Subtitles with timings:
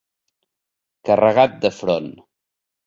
[1.11, 2.13] Carregat de front.